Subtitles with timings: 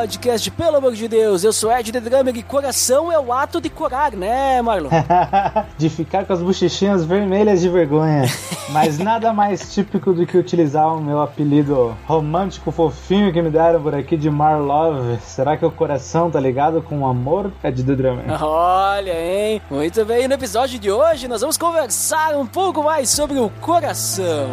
[0.00, 3.60] Podcast, pelo amor de Deus, eu sou Ed The Drummer e coração é o ato
[3.60, 4.88] de curar, né, Marlon?
[5.76, 8.22] de ficar com as bochechinhas vermelhas de vergonha.
[8.72, 13.82] Mas nada mais típico do que utilizar o meu apelido romântico fofinho que me deram
[13.82, 15.18] por aqui de Marlove.
[15.22, 17.52] Será que o coração tá ligado com o amor?
[17.62, 18.42] É de The Drummer.
[18.42, 19.60] Olha, hein?
[19.70, 24.48] Muito bem, no episódio de hoje nós vamos conversar um pouco mais sobre o coração.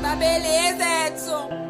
[0.00, 1.67] Tá beleza, Edson!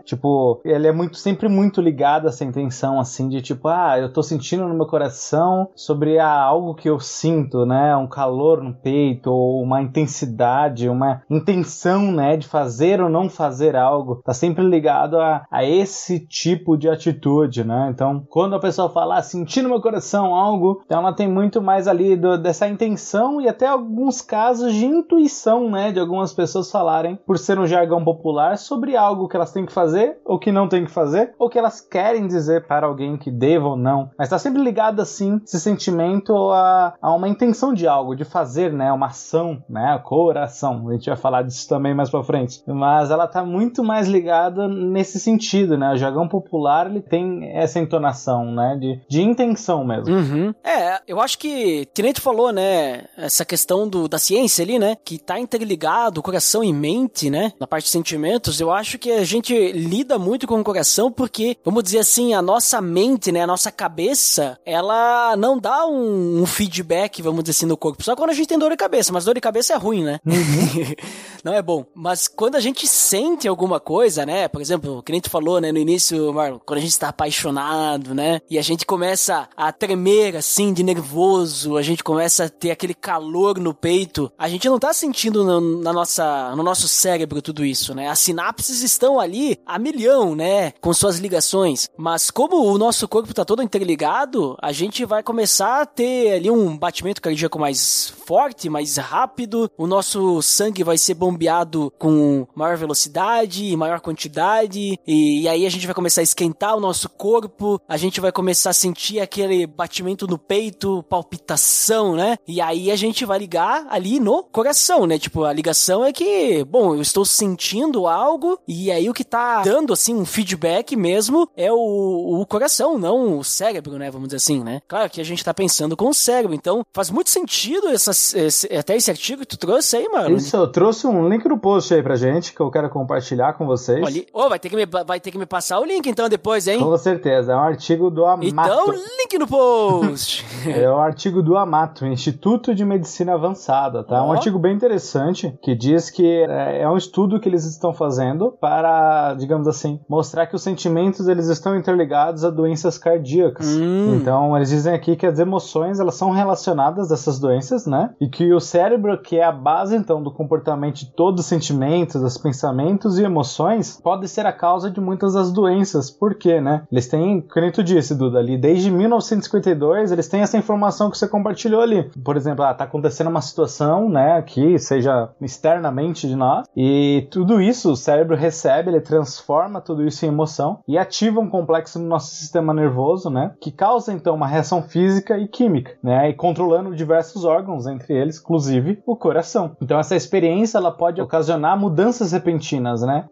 [0.64, 4.22] Ele é muito sempre muito ligado a essa intenção assim de tipo, ah, eu tô
[4.22, 7.96] sentindo no meu coração sobre ah, algo que eu sinto, né?
[7.96, 13.76] Um calor no peito ou uma intensidade, uma intenção, né, de fazer ou não fazer
[13.76, 14.20] algo.
[14.24, 17.88] Tá sempre ligado a, a esse tipo de atitude, né?
[17.92, 21.60] Então, quando a pessoa fala, ah, senti no meu coração algo, então ela tem muito
[21.62, 26.70] mais ali do, dessa intenção e até alguns casos de intuição, né, de algumas pessoas
[26.70, 30.52] falarem por ser um jargão popular sobre algo que elas têm que fazer ou que
[30.52, 34.10] não têm que fazer, ou que elas querem dizer para alguém que deva ou não.
[34.18, 38.72] Mas está sempre ligado assim esse sentimento a, a, uma intenção de algo, de fazer,
[38.72, 40.88] né, uma ação, né, coração.
[40.88, 42.62] A gente vai falar disso também mais para frente.
[42.66, 45.92] Mas ela tá muito mais ligada nesse sentido, né?
[45.92, 50.14] O jargão popular ele tem essa entonação, né, de, de intenção mesmo.
[50.14, 50.54] Uhum.
[50.64, 54.78] É, eu acho que, que nem tu falou, né, essa questão do, da ciência ali,
[54.78, 59.10] né, que tá interligado coração e mente, né, na parte de sentimentos, eu acho que
[59.10, 63.42] a gente lida muito com o coração porque, vamos dizer assim, a nossa mente, né,
[63.42, 68.02] a nossa cabeça, ela não dá um, um feedback, vamos dizer assim, no corpo.
[68.02, 70.18] Só quando a gente tem dor de cabeça, mas dor de cabeça é ruim, né?
[71.44, 71.84] não é bom.
[71.94, 75.70] Mas quando a gente sente alguma coisa, né, por exemplo, que nem tu falou, né,
[75.70, 80.36] no início, Marlon, quando a gente está apaixonado, né, e a gente começa a tremer,
[80.36, 84.78] assim, de nervoso, a gente começa a ter aquele calor no peito, a gente não
[84.78, 88.08] tá sentindo no, na nossa, no nosso cérebro tudo isso, né?
[88.08, 90.72] As sinapses estão ali a milhão, né?
[90.80, 91.88] Com suas ligações.
[91.96, 96.50] Mas como o nosso corpo tá todo interligado, a gente vai começar a ter ali
[96.50, 102.76] um batimento cardíaco mais forte, mais rápido, o nosso sangue vai ser bombeado com maior
[102.76, 107.08] velocidade e maior quantidade, e, e aí a gente vai começar a esquentar o nosso
[107.08, 112.38] corpo, a gente vai começar a sentir aquele batimento no peito, palpitação, né?
[112.48, 115.18] E aí a gente vai ligar ali no coração, né?
[115.18, 119.62] Tipo, a ligação é que, bom, eu estou sentindo algo e aí o que tá
[119.74, 124.08] dando, assim, um feedback mesmo é o, o coração, não o cérebro, né?
[124.08, 124.80] Vamos dizer assim, né?
[124.86, 128.72] Claro que a gente tá pensando com o cérebro, então faz muito sentido essas, esse,
[128.72, 130.36] até esse artigo que tu trouxe aí, mano.
[130.36, 133.66] Isso, eu trouxe um link no post aí pra gente que eu quero compartilhar com
[133.66, 134.00] vocês.
[134.00, 136.68] Olha, oh, vai, ter que me, vai ter que me passar o link então depois,
[136.68, 136.78] hein?
[136.78, 138.46] Com certeza, é um artigo do Amato.
[138.46, 140.46] Então, link no post.
[140.70, 144.22] é um artigo do Amato, Instituto de Medicina Avançada, tá?
[144.22, 144.28] Oh.
[144.28, 148.52] Um artigo bem interessante que diz que é, é um estudo que eles estão fazendo
[148.52, 153.66] para, digamos assim, mostrar que os sentimentos eles estão interligados a doenças cardíacas.
[153.66, 154.16] Hum.
[154.16, 158.10] Então, eles dizem aqui que as emoções elas são relacionadas a essas doenças, né?
[158.20, 162.22] E que o cérebro, que é a base então do comportamento de todos os sentimentos,
[162.22, 166.10] os pensamentos e emoções, pode ser a causa de muitas das doenças.
[166.10, 166.82] Por quê, né?
[166.90, 171.28] Eles têm, como tu disse, Duda, ali desde 1952, eles têm essa informação que você
[171.28, 172.10] compartilhou ali.
[172.24, 177.60] Por exemplo, ah, tá acontecendo uma situação, né, que seja externamente de nós, e tudo
[177.60, 182.06] isso o cérebro recebe, ele transforma tudo isso em emoção e ativa um complexo no
[182.06, 186.94] nosso sistema nervoso, né, que causa então uma reação física e química, né, e controlando
[186.94, 189.76] diversos órgãos, entre eles, inclusive o coração.
[189.80, 193.26] Então essa experiência ela pode ocasionar mudanças repentinas, né,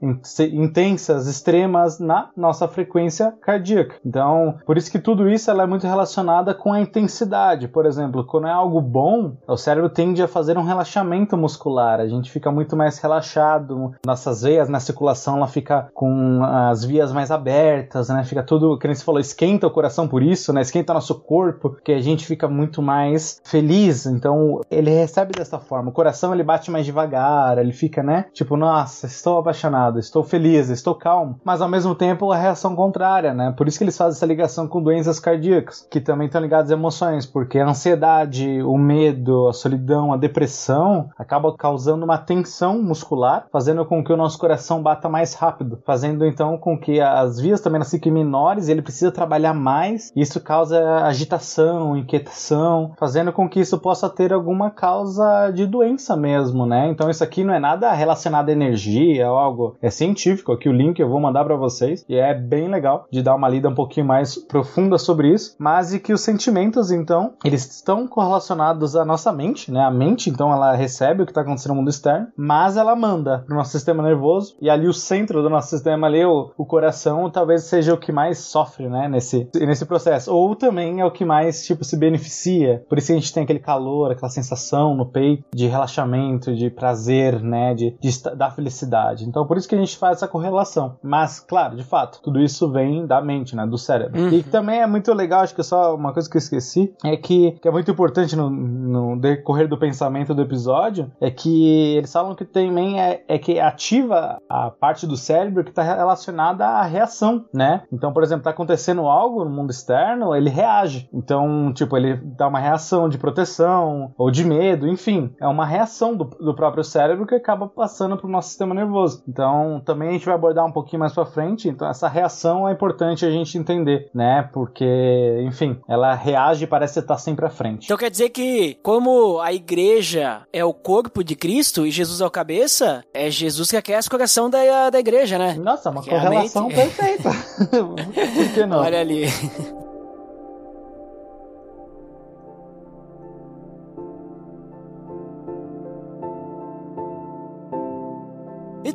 [0.52, 3.96] intensas, extremas na nossa frequência cardíaca.
[4.04, 7.68] Então, por isso que tudo isso ela é muito relacionada com a intensidade.
[7.68, 12.00] Por exemplo, quando é algo bom, o cérebro tende a fazer um relaxamento muscular.
[12.00, 17.12] A gente fica muito mais relaxado, nossas veias na circulação ela fica com as vias
[17.12, 18.25] mais abertas, né?
[18.25, 20.60] Fica tudo, que nem você falou, esquenta o coração por isso, né?
[20.60, 24.04] Esquenta nosso corpo, que a gente fica muito mais feliz.
[24.04, 25.90] Então, ele recebe dessa forma.
[25.90, 28.25] O coração ele bate mais devagar, ele fica, né?
[28.32, 31.38] Tipo, nossa, estou apaixonado, estou feliz, estou calmo.
[31.44, 33.54] Mas ao mesmo tempo a reação contrária, né?
[33.56, 36.76] Por isso que eles fazem essa ligação com doenças cardíacas, que também estão ligadas às
[36.76, 43.46] emoções, porque a ansiedade, o medo, a solidão, a depressão acaba causando uma tensão muscular,
[43.52, 47.60] fazendo com que o nosso coração bata mais rápido, fazendo então com que as vias
[47.60, 50.10] também elas fiquem menores ele precisa trabalhar mais.
[50.16, 56.64] Isso causa agitação, inquietação, fazendo com que isso possa ter alguma causa de doença mesmo,
[56.64, 56.88] né?
[56.88, 60.52] Então isso aqui não é nada relacionado à energia ou algo, é científico.
[60.52, 63.50] Aqui o link eu vou mandar para vocês e é bem legal de dar uma
[63.50, 68.06] lida um pouquinho mais profunda sobre isso, mas e que os sentimentos então eles estão
[68.06, 69.84] correlacionados à nossa mente, né?
[69.84, 73.40] A mente então ela recebe o que está acontecendo no mundo externo, mas ela manda
[73.46, 76.64] para o nosso sistema nervoso e ali o centro do nosso sistema ali, o, o
[76.64, 79.08] coração, talvez seja o que mais sofre, né?
[79.08, 82.84] Nesse, nesse processo, ou também é o que mais tipo se beneficia.
[82.88, 87.40] Por isso a gente tem aquele calor, aquela sensação no peito de relaxamento, de prazer,
[87.43, 87.75] né?
[87.75, 89.25] De, de da felicidade.
[89.25, 90.96] Então por isso que a gente faz essa correlação.
[91.02, 93.67] Mas claro, de fato, tudo isso vem da mente, né?
[93.67, 94.20] Do cérebro.
[94.20, 94.28] Uhum.
[94.28, 97.52] E também é muito legal, acho que só uma coisa que eu esqueci é que,
[97.61, 102.35] que é muito importante no, no decorrer do pensamento do episódio é que eles falam
[102.35, 107.44] que também é, é que ativa a parte do cérebro que está relacionada à reação,
[107.52, 107.82] né?
[107.92, 111.08] Então, por exemplo, tá acontecendo algo no mundo externo, ele reage.
[111.12, 116.16] Então, tipo, ele dá uma reação de proteção ou de medo, enfim, é uma reação
[116.16, 119.22] do, do próprio cérebro que acaba passando para o nosso sistema nervoso.
[119.28, 121.68] Então, também a gente vai abordar um pouquinho mais para frente.
[121.68, 124.49] Então, essa reação é importante a gente entender, né?
[124.52, 127.85] Porque, enfim, ela reage e parece estar sempre à frente.
[127.85, 132.26] Então quer dizer que, como a igreja é o corpo de Cristo e Jesus é
[132.26, 135.56] o cabeça, é Jesus que aquece o coração da, da igreja, né?
[135.62, 137.31] Nossa, uma correlação perfeita.
[137.71, 138.78] Por que não?
[138.81, 139.26] Olha ali.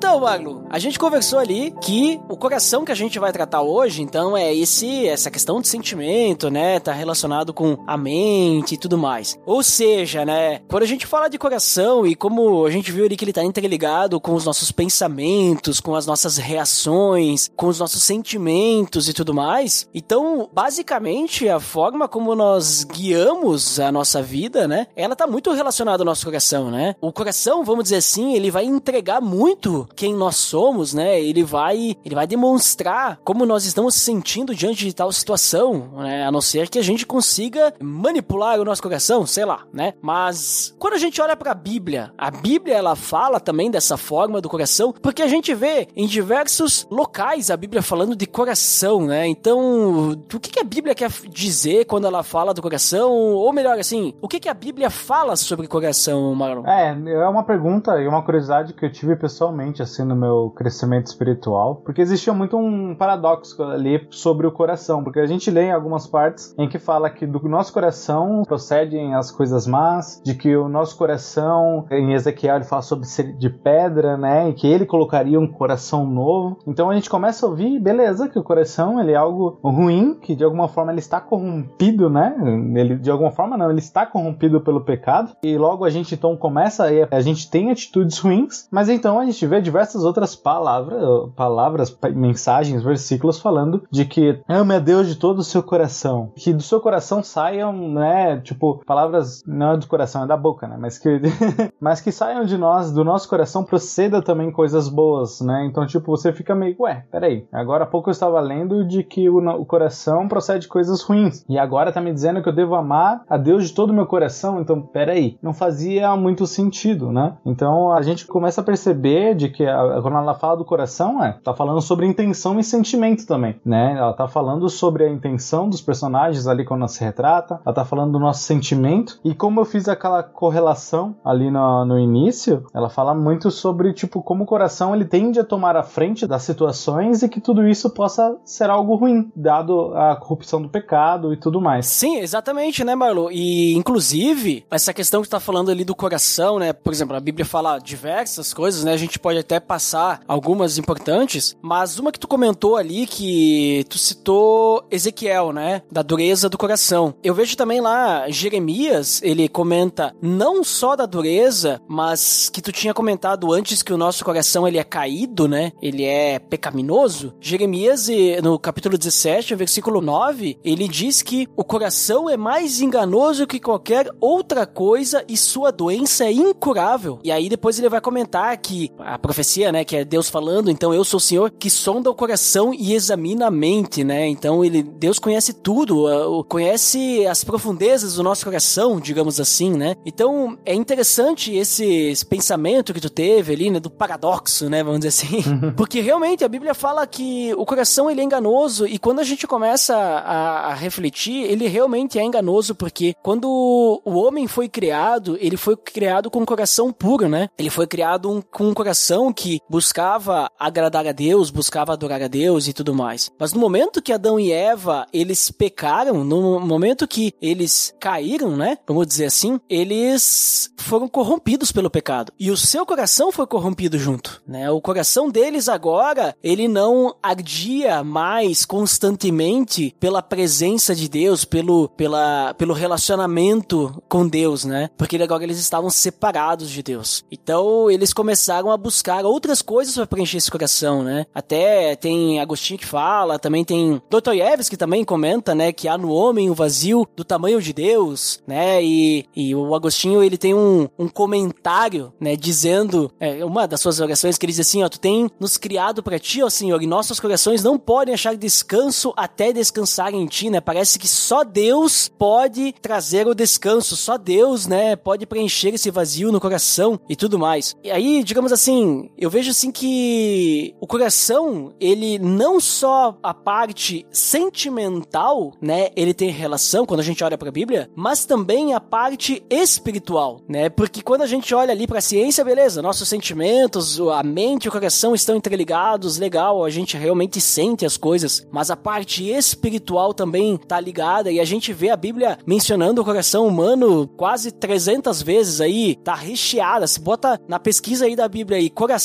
[0.07, 4.01] Então, Magno, a gente conversou ali que o coração que a gente vai tratar hoje,
[4.01, 6.79] então, é esse essa questão de sentimento, né?
[6.79, 9.37] Tá relacionado com a mente e tudo mais.
[9.45, 10.61] Ou seja, né?
[10.69, 13.43] Quando a gente fala de coração e como a gente viu ali que ele tá
[13.43, 19.33] interligado com os nossos pensamentos, com as nossas reações, com os nossos sentimentos e tudo
[19.33, 19.89] mais.
[19.93, 24.87] Então, basicamente, a forma como nós guiamos a nossa vida, né?
[24.95, 26.95] Ela tá muito relacionada ao nosso coração, né?
[27.01, 31.19] O coração, vamos dizer assim, ele vai entregar muito quem nós somos, né?
[31.19, 36.25] Ele vai, ele vai demonstrar como nós estamos se sentindo diante de tal situação, né?
[36.25, 39.93] A não ser que a gente consiga manipular o nosso coração, sei lá, né?
[40.01, 44.39] Mas quando a gente olha para a Bíblia, a Bíblia ela fala também dessa forma
[44.39, 49.27] do coração, porque a gente vê em diversos locais a Bíblia falando de coração, né?
[49.27, 53.11] Então, o que, que a Bíblia quer dizer quando ela fala do coração?
[53.11, 56.65] Ou melhor, assim, o que, que a Bíblia fala sobre coração, Marlon?
[56.67, 61.07] É, é uma pergunta e uma curiosidade que eu tive pessoalmente, assim, no meu crescimento
[61.07, 65.71] espiritual, porque existia muito um paradoxo ali sobre o coração, porque a gente lê em
[65.71, 70.55] algumas partes em que fala que do nosso coração procedem as coisas más, de que
[70.55, 74.85] o nosso coração, em Ezequiel ele fala sobre ser de pedra, né, e que ele
[74.85, 76.57] colocaria um coração novo.
[76.67, 80.35] Então a gente começa a ouvir, beleza, que o coração ele é algo ruim, que
[80.35, 82.35] de alguma forma ele está corrompido, né?
[82.75, 85.31] Ele de alguma forma não, ele está corrompido pelo pecado.
[85.43, 89.45] E logo a gente então começa a, gente tem atitudes ruins, mas então a gente
[89.45, 95.37] vê diversas outras palavras, palavras, mensagens, versículos falando de que ame a Deus de todo
[95.37, 100.23] o seu coração, que do seu coração saiam, né, tipo, palavras não é do coração,
[100.23, 101.21] é da boca, né, mas que
[101.79, 105.67] mas que saiam de nós, do nosso coração proceda também coisas boas, né?
[105.69, 109.29] Então, tipo, você fica meio, ué, peraí, agora há pouco eu estava lendo de que
[109.29, 113.21] o, o coração procede coisas ruins, e agora tá me dizendo que eu devo amar
[113.29, 117.37] a Deus de todo o meu coração, então, peraí, não fazia muito sentido, né?
[117.45, 119.66] Então, a gente começa a perceber de que
[120.01, 123.95] quando ela fala do coração, é, tá falando sobre intenção e sentimento também, né?
[123.97, 127.85] Ela tá falando sobre a intenção dos personagens ali quando ela se retrata, ela tá
[127.85, 132.89] falando do nosso sentimento, e como eu fiz aquela correlação ali no, no início, ela
[132.89, 137.23] fala muito sobre, tipo, como o coração ele tende a tomar a frente das situações
[137.23, 141.61] e que tudo isso possa ser algo ruim, dado a corrupção do pecado e tudo
[141.61, 141.85] mais.
[141.87, 143.29] Sim, exatamente, né, Marlo?
[143.31, 146.73] E, inclusive, essa questão que tá falando ali do coração, né?
[146.73, 148.93] Por exemplo, a Bíblia fala diversas coisas, né?
[148.93, 153.97] A gente pode até passar algumas importantes, mas uma que tu comentou ali que tu
[153.97, 155.81] citou Ezequiel, né?
[155.91, 157.13] Da dureza do coração.
[157.23, 162.93] Eu vejo também lá Jeremias, ele comenta não só da dureza, mas que tu tinha
[162.93, 165.71] comentado antes que o nosso coração ele é caído, né?
[165.81, 167.33] Ele é pecaminoso.
[167.39, 168.07] Jeremias,
[168.43, 174.09] no capítulo 17, versículo 9, ele diz que o coração é mais enganoso que qualquer
[174.19, 177.19] outra coisa e sua doença é incurável.
[177.23, 179.37] E aí depois ele vai comentar que a profecia,
[179.71, 182.93] né, que é Deus falando, então eu sou o Senhor que sonda o coração e
[182.93, 184.27] examina a mente, né?
[184.27, 186.05] Então ele Deus conhece tudo,
[186.47, 189.95] conhece as profundezas do nosso coração, digamos assim, né?
[190.05, 194.99] Então é interessante esse, esse pensamento que tu teve ali, né, do paradoxo, né, vamos
[194.99, 195.41] dizer assim.
[195.75, 199.47] Porque realmente a Bíblia fala que o coração ele é enganoso e quando a gente
[199.47, 205.57] começa a, a refletir, ele realmente é enganoso porque quando o homem foi criado, ele
[205.57, 207.49] foi criado com um coração puro, né?
[207.57, 212.27] Ele foi criado um, com um coração que buscava agradar a Deus, buscava adorar a
[212.27, 213.29] Deus e tudo mais.
[213.37, 218.79] Mas no momento que Adão e Eva, eles pecaram, no momento que eles caíram, né?
[218.87, 222.33] Vamos dizer assim, eles foram corrompidos pelo pecado.
[222.39, 224.71] E o seu coração foi corrompido junto, né?
[224.71, 232.55] O coração deles agora, ele não ardia mais constantemente pela presença de Deus, pelo, pela,
[232.55, 234.89] pelo relacionamento com Deus, né?
[234.97, 237.23] Porque agora eles estavam separados de Deus.
[237.31, 241.25] Então eles começaram a buscar outras coisas para preencher esse coração, né?
[241.33, 246.11] Até tem Agostinho que fala, também tem Dostoiévski que também comenta, né, que há no
[246.11, 248.83] homem o vazio do tamanho de Deus, né?
[248.83, 253.99] E, e o Agostinho ele tem um, um comentário, né, dizendo é, uma das suas
[253.99, 256.87] orações que ele diz assim, ó, tu tem nos criado para ti, ó Senhor, e
[256.87, 260.59] nossos corações não podem achar descanso até descansar em ti, né?
[260.59, 266.31] Parece que só Deus pode trazer o descanso, só Deus, né, pode preencher esse vazio
[266.31, 267.75] no coração e tudo mais.
[267.83, 274.05] E aí, digamos assim, eu vejo assim que o coração, ele não só a parte
[274.11, 278.79] sentimental, né, ele tem relação quando a gente olha para a Bíblia, mas também a
[278.79, 280.69] parte espiritual, né?
[280.69, 284.69] Porque quando a gente olha ali para a ciência, beleza, nossos sentimentos, a mente e
[284.69, 290.13] o coração estão interligados, legal, a gente realmente sente as coisas, mas a parte espiritual
[290.13, 295.21] também tá ligada e a gente vê a Bíblia mencionando o coração humano quase 300
[295.21, 296.87] vezes aí, tá recheada.
[296.87, 298.96] Se bota na pesquisa aí da Bíblia aí, coração,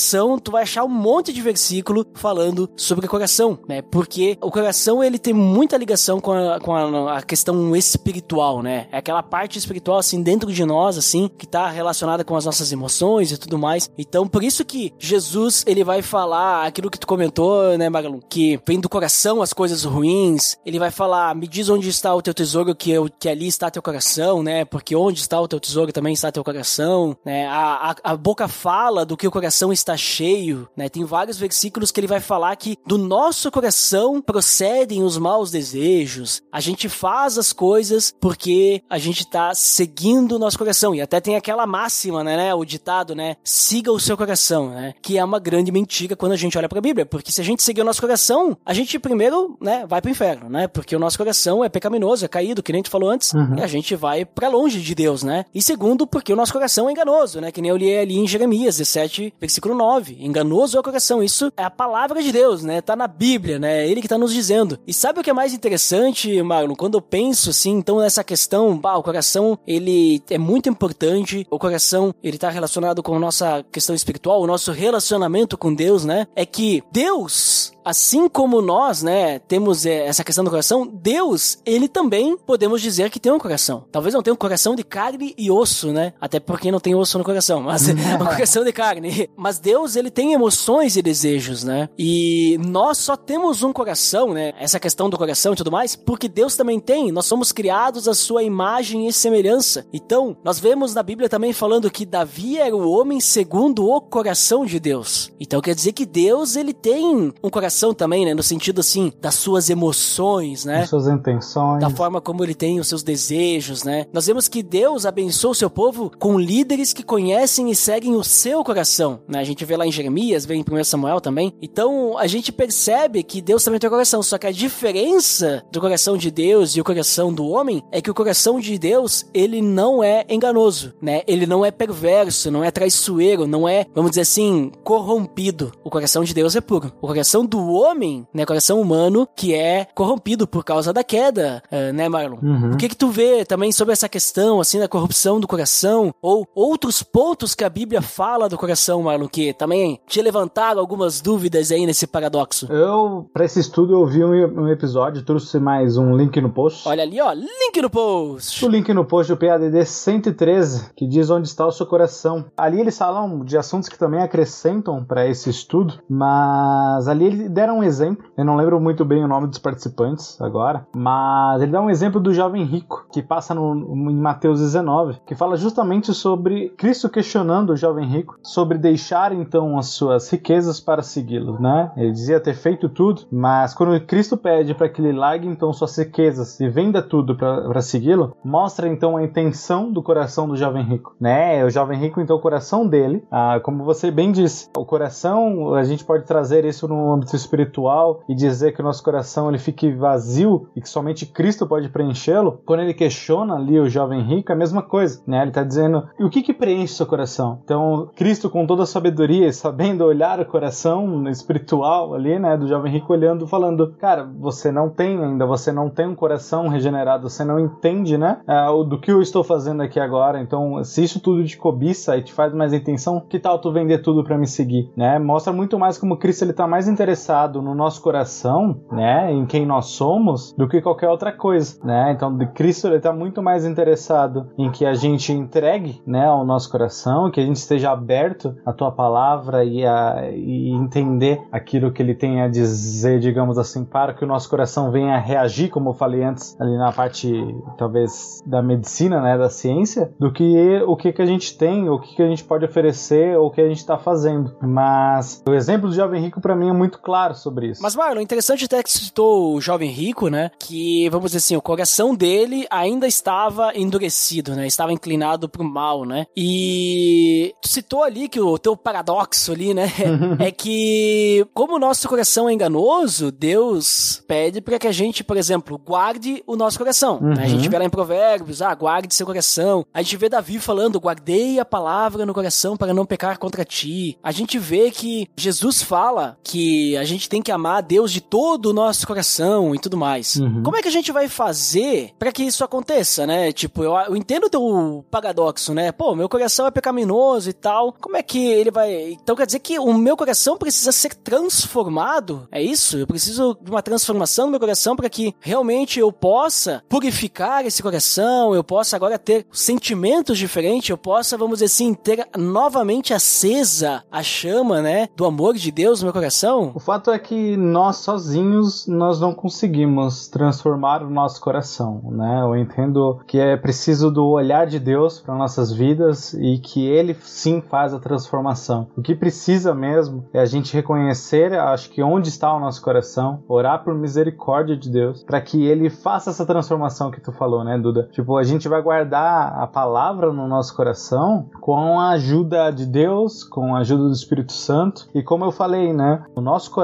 [0.42, 3.82] tu vai achar um monte de versículo falando sobre o coração, né?
[3.82, 8.88] Porque o coração ele tem muita ligação com a, com a, a questão espiritual, né?
[8.90, 12.72] É aquela parte espiritual assim dentro de nós assim que tá relacionada com as nossas
[12.72, 13.90] emoções e tudo mais.
[13.96, 18.61] Então, por isso que Jesus ele vai falar aquilo que tu comentou, né, Magalu, que
[18.66, 20.56] vem do coração as coisas ruins.
[20.64, 23.70] Ele vai falar: "Me diz onde está o teu tesouro, que eu, que ali está
[23.70, 24.64] teu coração", né?
[24.64, 27.46] Porque onde está o teu tesouro também está teu coração, né?
[27.46, 30.88] A, a, a boca fala do que o coração coração está cheio, né?
[30.88, 36.42] Tem vários versículos que ele vai falar que do nosso coração procedem os maus desejos.
[36.50, 40.94] A gente faz as coisas porque a gente tá seguindo o nosso coração.
[40.94, 42.54] E até tem aquela máxima, né, né?
[42.54, 43.36] O ditado, né?
[43.44, 44.94] Siga o seu coração, né?
[45.02, 47.44] Que é uma grande mentira quando a gente olha para a Bíblia, porque se a
[47.44, 50.68] gente seguir o nosso coração, a gente primeiro, né, vai pro inferno, né?
[50.68, 53.58] Porque o nosso coração é pecaminoso, é caído, que nem tu falou antes, Uhum.
[53.58, 55.44] e a gente vai para longe de Deus, né?
[55.54, 57.50] E segundo, porque o nosso coração é enganoso, né?
[57.50, 60.19] Que nem eu li ali em Jeremias 17, versículo 9.
[60.21, 61.23] Enganoso é o coração.
[61.23, 62.81] Isso é a palavra de Deus, né?
[62.81, 63.83] Tá na Bíblia, né?
[63.85, 64.79] É Ele que tá nos dizendo.
[64.87, 66.75] E sabe o que é mais interessante, Marlon?
[66.75, 71.47] Quando eu penso assim, então nessa questão, bah, o coração, ele é muito importante.
[71.50, 76.05] O coração, ele tá relacionado com a nossa questão espiritual, o nosso relacionamento com Deus,
[76.05, 76.26] né?
[76.35, 81.88] É que Deus, assim como nós, né, temos é, essa questão do coração, Deus, ele
[81.88, 83.84] também podemos dizer que tem um coração.
[83.90, 86.12] Talvez não tenha um coração de carne e osso, né?
[86.20, 89.28] Até porque não tem osso no coração, mas um coração de carne.
[89.36, 91.88] Mas Deus, ele tem emoções e desejos, né?
[91.98, 94.52] E nós só temos um coração, né?
[94.58, 97.10] Essa questão do coração e tudo mais, porque Deus também tem.
[97.10, 99.86] Nós somos criados à sua imagem e semelhança.
[99.92, 104.64] Então, nós vemos na Bíblia também falando que Davi era o homem segundo o coração
[104.64, 105.32] de Deus.
[105.40, 108.35] Então quer dizer que Deus, ele tem um coração também, né?
[108.35, 110.83] No sentido assim, das suas emoções, né?
[110.83, 111.81] As suas intenções.
[111.81, 114.07] da forma como ele tem os seus desejos, né?
[114.12, 118.25] Nós vemos que Deus abençoa o seu povo com líderes que conhecem e seguem o
[118.25, 119.38] seu coração, né?
[119.38, 121.52] A gente vê lá em Jeremias, vê em 1 Samuel também.
[121.61, 126.17] Então, a gente percebe que Deus também tem coração, só que a diferença do coração
[126.17, 130.02] de Deus e o coração do homem é que o coração de Deus, ele não
[130.02, 131.23] é enganoso, né?
[131.26, 135.73] Ele não é perverso, não é traiçoeiro, não é, vamos dizer assim, corrompido.
[135.85, 136.93] O coração de Deus é puro.
[137.00, 141.92] O coração do homem, né, coração humano, que é corrompido por causa da queda, eh,
[141.92, 142.38] né, Marlon?
[142.42, 142.73] Uhum.
[142.73, 146.14] O que que tu vê também sobre essa questão, assim, da corrupção do coração?
[146.21, 151.21] Ou outros pontos que a Bíblia fala do coração, Marlon, que também te levantaram algumas
[151.21, 152.66] dúvidas aí nesse paradoxo?
[152.71, 156.88] Eu, pra esse estudo, eu vi um, um episódio, trouxe mais um link no post.
[156.88, 158.64] Olha ali, ó, link no post.
[158.64, 162.45] O link no post do PADD 113, que diz onde está o seu coração.
[162.57, 167.78] Ali eles falam de assuntos que também acrescentam para esse estudo, mas ali eles deram
[167.78, 168.25] um exemplo.
[168.37, 172.21] Eu não lembro muito bem o nome dos participantes agora, mas ele dá um exemplo
[172.21, 177.71] do jovem rico, que passa no, em Mateus 19, que fala justamente sobre Cristo questionando
[177.71, 181.92] o jovem rico sobre deixar então as suas riquezas para segui-lo, né?
[181.97, 185.97] Ele dizia ter feito tudo, mas quando Cristo pede para que ele largue então suas
[185.97, 191.15] riquezas e venda tudo para segui-lo, mostra então a intenção do coração do jovem rico,
[191.21, 191.65] né?
[191.65, 195.84] O jovem rico então o coração dele, ah, como você bem disse, o coração a
[195.84, 199.93] gente pode trazer isso no âmbito espiritual e dizer que o nosso coração ele fique
[199.93, 202.61] vazio e que somente Cristo pode preenchê-lo.
[202.65, 205.41] Quando ele questiona ali o jovem rico, é a mesma coisa, né?
[205.43, 207.61] Ele está dizendo e o que que preenche seu coração?
[207.65, 212.93] Então Cristo com toda a sabedoria, sabendo olhar o coração espiritual ali, né, do jovem
[212.93, 217.45] rico olhando, falando, cara, você não tem ainda, você não tem um coração regenerado, você
[217.45, 218.39] não entende, né,
[218.73, 220.41] o- do que eu estou fazendo aqui agora.
[220.41, 223.99] Então, se isso tudo te cobiça e te faz mais intenção, que tal tu vender
[223.99, 225.19] tudo para me seguir, né?
[225.19, 227.31] Mostra muito mais como Cristo ele tá mais interessado
[227.62, 232.12] no nosso coração, né, em quem nós somos, do que qualquer outra coisa, né?
[232.12, 236.71] Então, Cristo ele tá muito mais interessado em que a gente entregue, né, ao nosso
[236.71, 242.02] coração, que a gente esteja aberto à tua palavra e a e entender aquilo que
[242.02, 245.95] ele tem a dizer, digamos assim, para que o nosso coração venha reagir, como eu
[245.95, 247.32] falei antes, ali na parte
[247.76, 251.99] talvez da medicina, né, da ciência, do que o que que a gente tem, o
[251.99, 254.54] que que a gente pode oferecer, o que a gente está fazendo.
[254.60, 257.82] Mas o exemplo do jovem rico para mim é muito claro sobre isso.
[257.82, 260.50] Mas, Marlon, interessante até que você citou o jovem rico, né?
[260.58, 264.67] Que, vamos dizer assim, o coração dele ainda estava endurecido, né?
[264.67, 266.26] Estava inclinado pro mal, né?
[266.37, 269.91] E tu citou ali que o teu paradoxo ali, né?
[270.39, 275.37] é que, como o nosso coração é enganoso, Deus pede para que a gente, por
[275.37, 277.21] exemplo, guarde o nosso coração.
[277.21, 277.45] né?
[277.45, 279.85] A gente vê lá em Provérbios, ah, guarde seu coração.
[279.93, 284.19] A gente vê Davi falando, guardei a palavra no coração para não pecar contra ti.
[284.23, 288.20] A gente vê que Jesus fala que a gente tem que amar a Deus de
[288.20, 290.36] todo o nosso coração e tudo mais.
[290.36, 290.62] Uhum.
[290.62, 293.52] Como é que a gente vai fazer para que isso aconteça, né?
[293.52, 295.92] Tipo, eu, eu entendo o teu paradoxo, né?
[295.92, 297.94] Pô, meu coração é pecaminoso e tal.
[298.00, 299.12] Como é que ele vai.
[299.12, 302.48] Então quer dizer que o meu coração precisa ser transformado?
[302.50, 302.98] É isso?
[302.98, 307.82] Eu preciso de uma transformação no meu coração para que realmente eu possa purificar esse
[307.82, 314.04] coração, eu possa agora ter sentimentos diferentes, eu possa, vamos dizer assim, ter novamente acesa
[314.10, 315.08] a chama, né?
[315.16, 316.72] Do amor de Deus no meu coração?
[316.75, 322.43] O fato é que nós sozinhos nós não conseguimos transformar o nosso coração, né?
[322.43, 327.17] Eu entendo que é preciso do olhar de Deus para nossas vidas e que ele
[327.23, 328.89] sim faz a transformação.
[328.95, 333.43] O que precisa mesmo é a gente reconhecer, acho que onde está o nosso coração,
[333.49, 337.78] orar por misericórdia de Deus, para que ele faça essa transformação que tu falou, né,
[337.78, 338.11] Duda?
[338.13, 343.45] Tipo, a gente vai guardar a palavra no nosso coração com a ajuda de Deus,
[343.45, 345.09] com a ajuda do Espírito Santo.
[345.15, 346.81] E como eu falei, né, o nosso coração,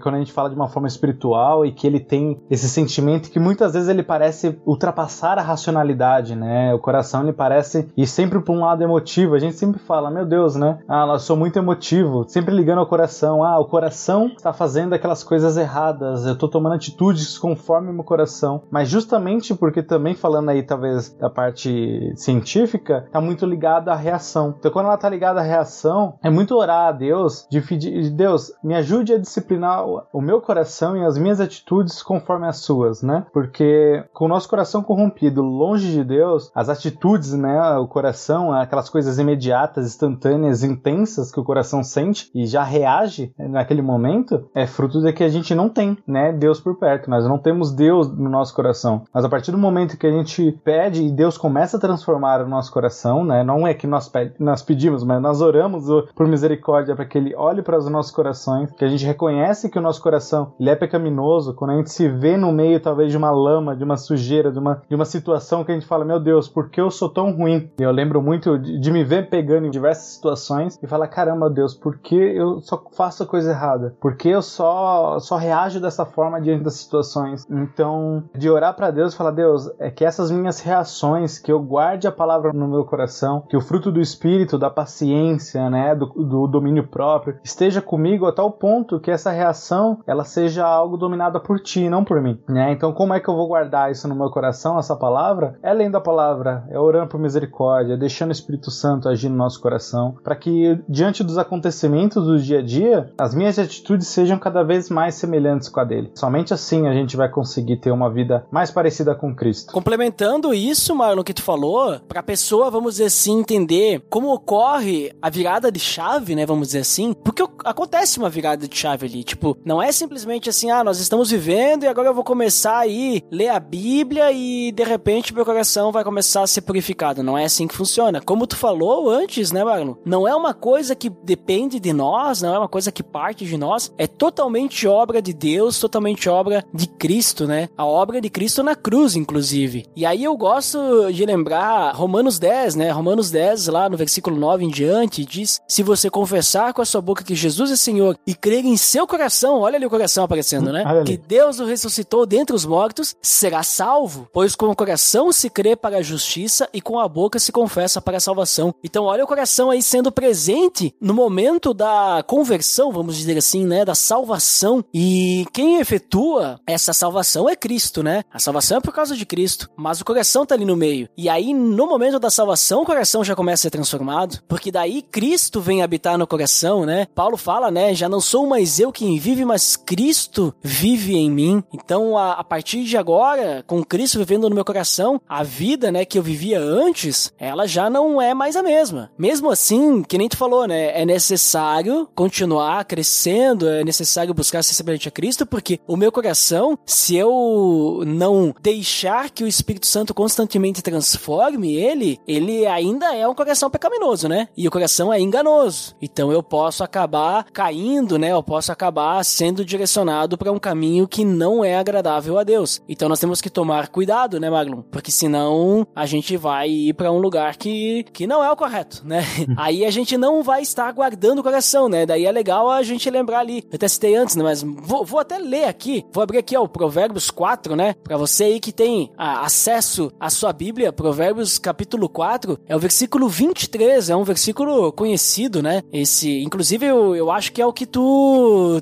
[0.00, 3.38] quando a gente fala de uma forma espiritual e que ele tem esse sentimento que
[3.38, 6.74] muitas vezes ele parece ultrapassar a racionalidade, né?
[6.74, 9.34] O coração ele parece ir sempre para um lado emotivo.
[9.34, 10.78] A gente sempre fala, meu Deus, né?
[10.88, 13.42] Ah, eu sou muito emotivo, sempre ligando ao coração.
[13.42, 16.26] Ah, o coração está fazendo aquelas coisas erradas.
[16.26, 18.62] Eu estou tomando atitudes conforme meu coração.
[18.70, 24.54] Mas justamente porque também falando aí talvez da parte científica, tá muito ligado à reação.
[24.58, 28.52] Então quando ela tá ligada à reação, é muito orar a Deus de pedir, Deus,
[28.62, 33.26] me ajude a disciplinar o meu coração e as minhas atitudes conforme as suas, né?
[33.32, 38.88] Porque com o nosso coração corrompido, longe de Deus, as atitudes, né, o coração, aquelas
[38.88, 45.00] coisas imediatas, instantâneas, intensas que o coração sente e já reage naquele momento, é fruto
[45.00, 47.10] de que a gente não tem, né, Deus por perto.
[47.10, 49.02] Nós não temos Deus no nosso coração.
[49.12, 52.48] Mas a partir do momento que a gente pede e Deus começa a transformar o
[52.48, 57.04] nosso coração, né, não é que nós, nós pedimos, mas nós oramos por misericórdia para
[57.04, 60.52] que Ele olhe para os nossos corações, que a gente reconhece que o nosso coração
[60.58, 63.84] ele é pecaminoso, quando a gente se vê no meio talvez de uma lama, de
[63.84, 66.80] uma sujeira, de uma, de uma situação que a gente fala, meu Deus, por que
[66.80, 67.70] eu sou tão ruim?
[67.78, 71.74] Eu lembro muito de, de me ver pegando em diversas situações e falar, caramba, Deus,
[71.74, 73.94] por que eu só faço a coisa errada?
[74.00, 77.46] Por que eu só, só reajo dessa forma diante das situações?
[77.50, 81.60] Então, de orar para Deus e falar, Deus, é que essas minhas reações, que eu
[81.60, 86.06] guarde a palavra no meu coração, que o fruto do Espírito, da paciência, né, do,
[86.06, 91.40] do domínio próprio, esteja comigo a tal ponto que essa reação, ela seja algo dominada
[91.40, 92.72] por ti, não por mim, né?
[92.72, 95.58] Então, como é que eu vou guardar isso no meu coração, essa palavra?
[95.62, 99.36] É lendo a palavra, é orando por misericórdia, é deixando o Espírito Santo agir no
[99.36, 104.38] nosso coração, para que diante dos acontecimentos do dia a dia, as minhas atitudes sejam
[104.38, 106.12] cada vez mais semelhantes com a dele.
[106.14, 109.72] Somente assim a gente vai conseguir ter uma vida mais parecida com Cristo.
[109.72, 115.10] Complementando isso, Marlon, que tu falou, para a pessoa, vamos dizer assim, entender como ocorre
[115.20, 119.24] a virada de chave, né, vamos dizer assim, porque acontece uma virada de chave ali,
[119.24, 123.22] tipo, não é simplesmente assim, ah, nós estamos vivendo e agora eu vou começar aí
[123.30, 127.22] ler a Bíblia e de repente meu coração vai começar a ser purificado.
[127.22, 128.20] Não é assim que funciona.
[128.20, 129.94] Como tu falou antes, né, Marlon?
[130.04, 133.56] Não é uma coisa que depende de nós, não é uma coisa que parte de
[133.56, 137.68] nós, é totalmente obra de Deus, totalmente obra de Cristo, né?
[137.76, 139.86] A obra de Cristo na cruz, inclusive.
[139.96, 140.78] E aí eu gosto
[141.12, 142.90] de lembrar Romanos 10, né?
[142.90, 147.00] Romanos 10, lá no versículo 9 em diante, diz: Se você confessar com a sua
[147.00, 150.72] boca que Jesus é Senhor e crer em seu coração, olha ali o coração aparecendo,
[150.72, 150.84] né?
[151.04, 155.74] Que Deus o ressuscitou dentre os mortos, será salvo, pois com o coração se crê
[155.74, 158.74] para a justiça e com a boca se confessa para a salvação.
[158.82, 163.84] Então, olha o coração aí sendo presente no momento da conversão, vamos dizer assim, né?
[163.84, 164.84] Da salvação.
[164.92, 168.22] E quem efetua essa salvação é Cristo, né?
[168.32, 171.08] A salvação é por causa de Cristo, mas o coração tá ali no meio.
[171.16, 175.02] E aí, no momento da salvação, o coração já começa a ser transformado, porque daí
[175.02, 177.06] Cristo vem habitar no coração, né?
[177.14, 177.94] Paulo fala, né?
[177.94, 181.62] Já não sou mais eu quem vive, mas Cristo vive em mim.
[181.72, 186.04] Então, a, a partir de agora, com Cristo vivendo no meu coração, a vida, né,
[186.04, 189.12] que eu vivia antes, ela já não é mais a mesma.
[189.16, 191.00] Mesmo assim, que nem tu falou, né?
[191.00, 196.76] É necessário continuar crescendo, é necessário buscar ser semelhante a Cristo, porque o meu coração,
[196.84, 203.36] se eu não deixar que o Espírito Santo constantemente transforme ele, ele ainda é um
[203.36, 204.48] coração pecaminoso, né?
[204.56, 205.94] E o coração é enganoso.
[206.02, 208.34] Então eu posso acabar caindo, né?
[208.38, 212.80] Eu posso acabar sendo direcionado para um caminho que não é agradável a Deus.
[212.88, 214.80] Então nós temos que tomar cuidado, né, Maglum?
[214.80, 219.02] Porque senão a gente vai ir para um lugar que, que não é o correto,
[219.04, 219.24] né?
[219.58, 222.06] Aí a gente não vai estar guardando o coração, né?
[222.06, 223.64] Daí é legal a gente lembrar ali.
[223.68, 224.44] Eu até citei antes, né?
[224.44, 226.04] Mas vou, vou até ler aqui.
[226.12, 227.96] Vou abrir aqui, ó, o Provérbios 4, né?
[228.04, 232.78] Para você aí que tem ah, acesso à sua Bíblia, Provérbios capítulo 4, é o
[232.78, 235.82] versículo 23, é um versículo conhecido, né?
[235.92, 238.27] Esse, inclusive, eu, eu acho que é o que tu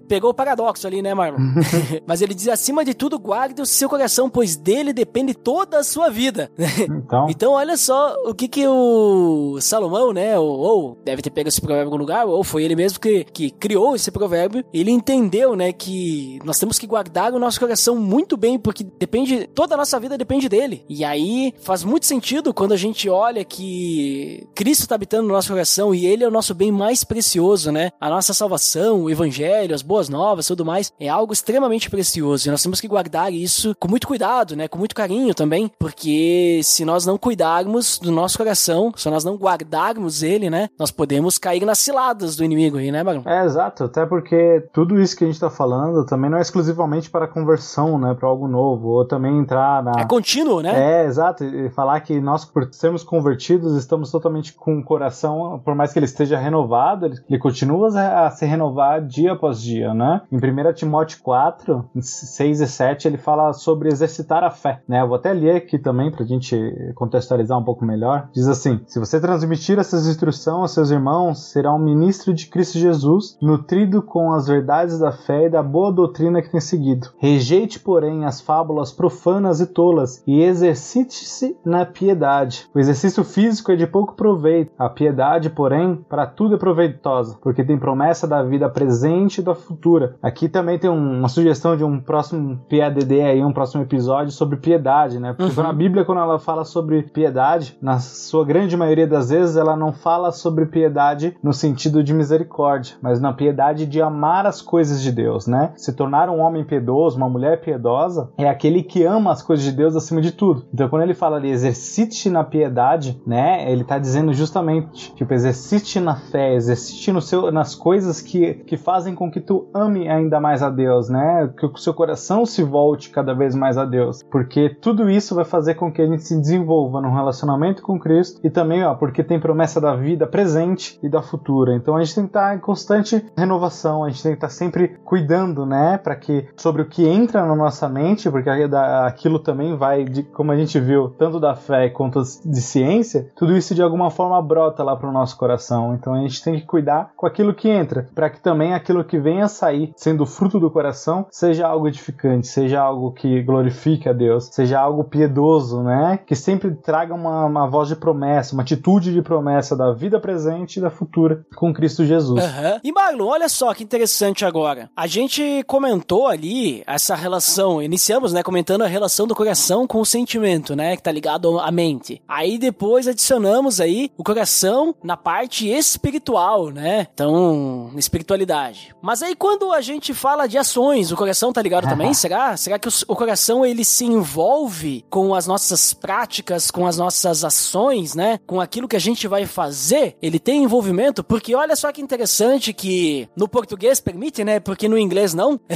[0.09, 1.39] pegou o paradoxo ali, né, Marlon?
[2.07, 5.85] Mas ele diz: acima de tudo, guarde o seu coração, pois dele depende toda a
[5.85, 6.51] sua vida.
[6.89, 11.49] Então, Então, olha só o que que o Salomão, né, ou, ou deve ter pego
[11.49, 14.65] esse provérbio em algum lugar, ou foi ele mesmo que, que criou esse provérbio.
[14.73, 19.47] Ele entendeu, né, que nós temos que guardar o nosso coração muito bem, porque depende,
[19.47, 20.85] toda a nossa vida depende dele.
[20.89, 25.49] E aí faz muito sentido quando a gente olha que Cristo está habitando no nosso
[25.49, 27.91] coração e ele é o nosso bem mais precioso, né?
[28.01, 32.49] A nossa nossa salvação, o evangelho, as boas novas, tudo mais, é algo extremamente precioso
[32.49, 34.68] e nós temos que guardar isso com muito cuidado, né?
[34.68, 39.37] Com muito carinho também, porque se nós não cuidarmos do nosso coração, se nós não
[39.37, 40.68] guardarmos ele, né?
[40.79, 43.22] Nós podemos cair nas ciladas do inimigo aí, né, Bagão?
[43.27, 43.85] É, exato.
[43.85, 47.99] Até porque tudo isso que a gente tá falando também não é exclusivamente para conversão,
[47.99, 48.14] né?
[48.14, 48.88] Para algo novo.
[48.88, 49.92] Ou também entrar na.
[50.01, 51.03] É contínuo, né?
[51.03, 51.44] É, exato.
[51.44, 55.99] E falar que nós, por sermos convertidos, estamos totalmente com o coração, por mais que
[55.99, 60.23] ele esteja renovado, ele, ele continua a se renovar dia após dia, né?
[60.31, 65.03] Em 1 Timóteo 4, 6 e 7, ele fala sobre exercitar a fé, né?
[65.03, 66.57] Eu vou até ler aqui também pra gente
[66.95, 68.29] contextualizar um pouco melhor.
[68.33, 72.79] Diz assim: Se você transmitir essas instruções aos seus irmãos, será um ministro de Cristo
[72.79, 77.09] Jesus, nutrido com as verdades da fé e da boa doutrina que tem seguido.
[77.19, 82.69] Rejeite, porém, as fábulas profanas e tolas e exercite-se na piedade.
[82.75, 87.65] O exercício físico é de pouco proveito, a piedade, porém, para tudo é proveitosa, porque
[87.65, 90.16] tem promessa da vida presente e da futura.
[90.22, 95.18] Aqui também tem uma sugestão de um próximo PADD aí, um próximo episódio sobre piedade,
[95.18, 95.33] né?
[95.33, 95.66] Porque uhum.
[95.66, 99.92] a Bíblia, quando ela fala sobre piedade, na sua grande maioria das vezes, ela não
[99.92, 105.11] fala sobre piedade no sentido de misericórdia, mas na piedade de amar as coisas de
[105.11, 105.72] Deus, né?
[105.76, 109.72] Se tornar um homem piedoso, uma mulher piedosa, é aquele que ama as coisas de
[109.72, 110.66] Deus acima de tudo.
[110.72, 113.70] Então, quando ele fala ali, exercite na piedade, né?
[113.70, 118.76] Ele tá dizendo justamente, tipo, exercite na fé, exercite no seu, nas coisas que, que
[118.76, 121.51] fazem com que tu ame ainda mais a Deus, né?
[121.59, 124.23] Que o seu coração se volte cada vez mais a Deus.
[124.23, 128.40] Porque tudo isso vai fazer com que a gente se desenvolva num relacionamento com Cristo
[128.42, 131.75] e também, ó, porque tem promessa da vida presente e da futura.
[131.75, 134.97] Então a gente tem que estar em constante renovação, a gente tem que estar sempre
[135.05, 140.05] cuidando, né, para que sobre o que entra na nossa mente, porque aquilo também vai,
[140.05, 144.11] de, como a gente viu, tanto da fé quanto de ciência, tudo isso de alguma
[144.11, 145.95] forma brota lá para o nosso coração.
[145.95, 149.19] Então a gente tem que cuidar com aquilo que entra, para que também aquilo que
[149.19, 154.13] venha a sair, sendo fruto do coração, seja algo edificante, seja algo que glorifique a
[154.13, 159.13] Deus, seja algo piedoso, né, que sempre traga uma, uma voz de promessa, uma atitude
[159.13, 162.43] de promessa da vida presente e da futura com Cristo Jesus.
[162.43, 162.81] Uhum.
[162.83, 164.91] E Marlon, olha só que interessante agora.
[164.97, 170.07] A gente comentou ali essa relação, iniciamos, né, comentando a relação do coração com o
[170.07, 172.23] sentimento, né, que tá ligado à mente.
[172.29, 177.07] Aí depois adicionamos aí o coração na parte espiritual, né?
[177.13, 178.86] Então, espiritualidade.
[179.03, 182.12] Mas aí quando a gente fala de ações, o coração tá ligado também?
[182.14, 182.57] Será?
[182.57, 188.14] Será que o coração ele se envolve com as nossas práticas, com as nossas ações,
[188.14, 188.38] né?
[188.46, 190.16] Com aquilo que a gente vai fazer?
[190.20, 191.22] Ele tem envolvimento?
[191.22, 194.61] Porque olha só que interessante que no português permite, né?
[194.61, 195.61] Porque no inglês não.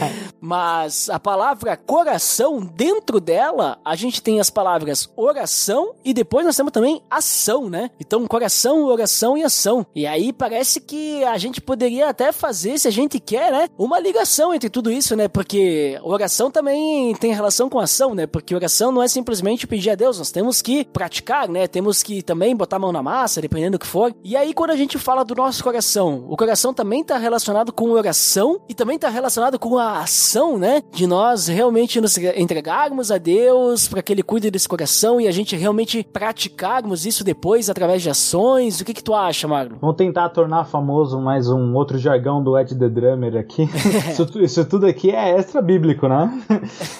[0.40, 6.56] Mas a palavra coração, dentro dela, a gente tem as palavras oração e depois nós
[6.56, 7.90] temos também ação, né?
[8.00, 9.86] Então, coração, oração e ação.
[9.94, 13.68] E aí parece que a gente poderia até fazer, se a gente quer, né?
[13.78, 15.28] Uma ligação entre tudo isso, né?
[15.28, 18.26] Porque oração também tem relação com ação, né?
[18.26, 21.66] Porque oração não é simplesmente pedir a Deus, nós temos que praticar, né?
[21.66, 24.14] Temos que também botar a mão na massa, dependendo do que for.
[24.24, 27.90] E aí, quando a gente fala do nosso coração, o coração também está relacionado com
[27.90, 30.82] oração e também está relacionado com a ação, né?
[30.92, 35.32] De nós realmente nos entregarmos a Deus para que Ele cuide desse coração e a
[35.32, 38.80] gente realmente praticarmos isso depois através de ações.
[38.80, 39.78] O que que tu acha, Magno?
[39.80, 43.68] Vamos tentar tornar famoso mais um outro jargão do Ed The Drummer aqui.
[44.10, 46.42] isso, isso, tudo aqui é extra bíblico, né?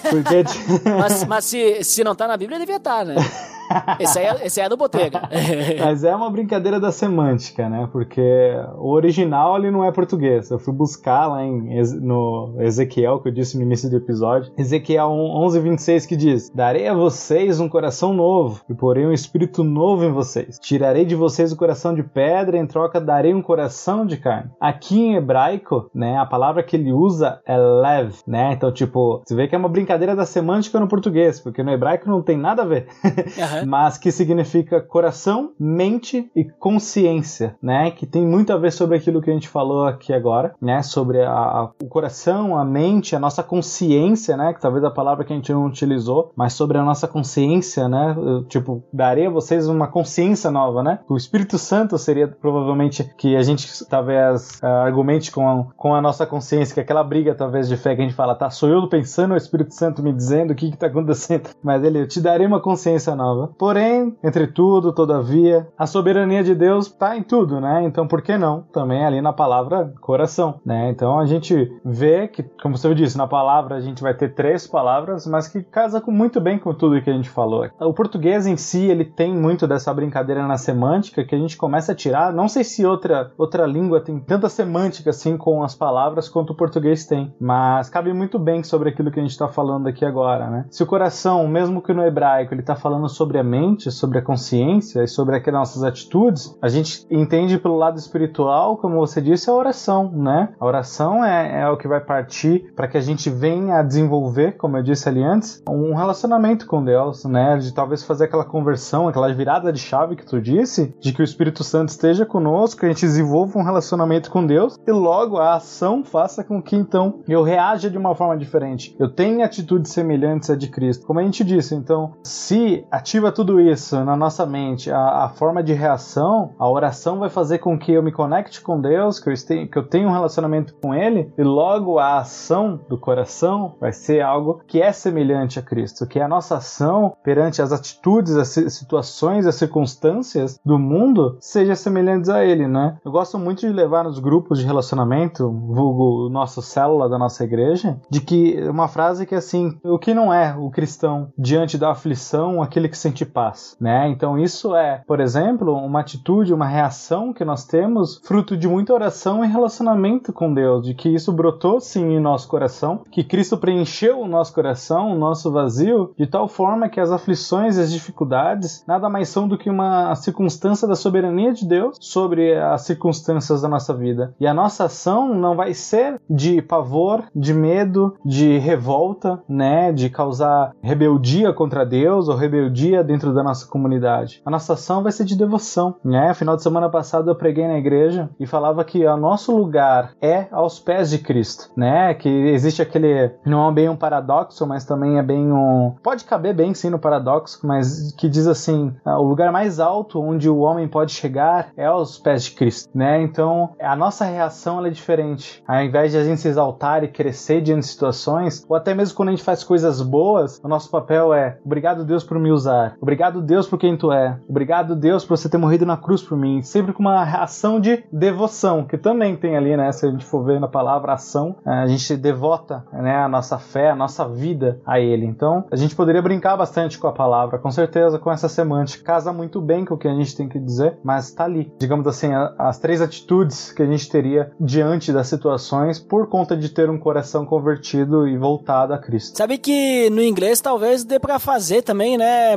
[0.09, 0.43] Porque...
[0.89, 3.15] mas, mas se, se não tá na Bíblia, devia estar, tá, né?
[3.99, 5.21] Esse aí, é, esse aí é do Botega.
[5.79, 7.87] Mas é uma brincadeira da semântica, né?
[7.91, 10.49] Porque o original ele não é português.
[10.49, 14.51] Eu fui buscar lá em, no Ezequiel, que eu disse no início do episódio.
[14.57, 19.63] Ezequiel 11, 26 que diz: Darei a vocês um coração novo e porei um espírito
[19.63, 20.59] novo em vocês.
[20.59, 24.51] Tirarei de vocês o coração de pedra, em troca darei um coração de carne.
[24.59, 28.53] Aqui em hebraico, né, a palavra que ele usa é lev, né?
[28.53, 32.09] Então, tipo, você vê que é uma brincadeira da semântica no português, porque no hebraico
[32.09, 32.87] não tem nada a ver.
[33.03, 33.69] Uhum uhum.
[33.69, 37.91] mas que significa coração, mente e consciência, né?
[37.91, 40.81] Que tem muito a ver sobre aquilo que a gente falou aqui agora, né?
[40.81, 44.53] Sobre a, a, o coração, a mente, a nossa consciência, né?
[44.53, 48.15] Que talvez a palavra que a gente não utilizou, mas sobre a nossa consciência, né?
[48.17, 50.99] Eu, tipo, darei a vocês uma consciência nova, né?
[51.09, 56.01] O Espírito Santo seria provavelmente que a gente talvez uh, argumente com a, com a
[56.01, 58.69] nossa consciência, que é aquela briga talvez de fé que a gente fala, tá, sou
[58.69, 62.07] eu pensando, o Espírito Santo me dizendo o que que tá acontecendo, mas ele, eu
[62.07, 67.23] te darei uma consciência nova Porém, entre tudo, todavia, a soberania de Deus está em
[67.23, 67.83] tudo, né?
[67.83, 68.63] Então, por que não?
[68.73, 70.89] Também ali na palavra coração, né?
[70.89, 74.65] Então a gente vê que, como você disse, na palavra a gente vai ter três
[74.65, 77.67] palavras, mas que casa muito bem com tudo que a gente falou.
[77.79, 81.91] O português em si, ele tem muito dessa brincadeira na semântica que a gente começa
[81.91, 82.33] a tirar.
[82.33, 86.55] Não sei se outra, outra língua tem tanta semântica assim com as palavras quanto o
[86.55, 90.49] português tem, mas cabe muito bem sobre aquilo que a gente está falando aqui agora,
[90.49, 90.65] né?
[90.69, 94.21] Se o coração, mesmo que no hebraico, ele está falando sobre a mente, sobre a
[94.21, 99.49] consciência e sobre aquelas nossas atitudes, a gente entende pelo lado espiritual, como você disse,
[99.49, 100.49] a oração, né?
[100.59, 104.57] A oração é, é o que vai partir para que a gente venha a desenvolver,
[104.57, 107.57] como eu disse ali antes, um relacionamento com Deus, né?
[107.57, 111.23] De talvez fazer aquela conversão, aquela virada de chave que tu disse, de que o
[111.23, 115.55] Espírito Santo esteja conosco, que a gente desenvolva um relacionamento com Deus e logo a
[115.55, 118.95] ação faça com que então eu reaja de uma forma diferente.
[118.99, 121.05] Eu tenha atitudes semelhantes à de Cristo.
[121.05, 125.63] Como a gente disse, então, se ativa tudo isso na nossa mente, a, a forma
[125.63, 129.33] de reação, a oração vai fazer com que eu me conecte com Deus, que eu,
[129.33, 133.93] este, que eu tenha um relacionamento com Ele, e logo a ação do coração vai
[133.93, 138.35] ser algo que é semelhante a Cristo, que é a nossa ação perante as atitudes,
[138.35, 142.97] as situações, as circunstâncias do mundo seja semelhantes a Ele, né?
[143.03, 147.99] Eu gosto muito de levar nos grupos de relacionamento, vulgo nosso célula da nossa igreja,
[148.09, 151.91] de que uma frase que é assim, o que não é o cristão diante da
[151.91, 154.07] aflição, aquele que sente paz, né?
[154.09, 158.93] Então isso é, por exemplo, uma atitude, uma reação que nós temos fruto de muita
[158.93, 163.57] oração e relacionamento com Deus, de que isso brotou sim em nosso coração, que Cristo
[163.57, 167.91] preencheu o nosso coração, o nosso vazio, de tal forma que as aflições e as
[167.91, 173.61] dificuldades nada mais são do que uma circunstância da soberania de Deus sobre as circunstâncias
[173.61, 174.33] da nossa vida.
[174.39, 180.09] E a nossa ação não vai ser de pavor, de medo, de revolta, né, de
[180.09, 184.41] causar rebeldia contra Deus ou rebeldia dentro da nossa comunidade.
[184.45, 186.33] A nossa ação vai ser de devoção, né?
[186.33, 190.47] Final de semana passado eu preguei na igreja e falava que o nosso lugar é
[190.51, 192.13] aos pés de Cristo, né?
[192.13, 196.53] Que existe aquele não é bem um paradoxo, mas também é bem um pode caber
[196.53, 200.59] bem sim no paradoxo, mas que diz assim, ah, o lugar mais alto onde o
[200.59, 203.21] homem pode chegar é aos pés de Cristo, né?
[203.21, 205.63] Então, a nossa reação é diferente.
[205.67, 209.15] Ao invés de a gente se exaltar e crescer diante de situações, ou até mesmo
[209.15, 212.86] quando a gente faz coisas boas, o nosso papel é obrigado Deus por me usar.
[213.01, 214.39] Obrigado Deus por quem tu é.
[214.47, 216.61] Obrigado Deus por você ter morrido na cruz por mim.
[216.61, 219.91] Sempre com uma ação de devoção, que também tem ali, né?
[219.91, 223.89] Se a gente for ver na palavra ação, a gente devota, né, a nossa fé,
[223.89, 225.25] a nossa vida a ele.
[225.25, 229.03] Então, a gente poderia brincar bastante com a palavra, com certeza com essa semântica.
[229.03, 231.71] Casa muito bem com o que a gente tem que dizer, mas tá ali.
[231.79, 236.69] Digamos assim, as três atitudes que a gente teria diante das situações por conta de
[236.69, 239.37] ter um coração convertido e voltado a Cristo.
[239.37, 242.55] Sabe que no inglês talvez dê para fazer também, né,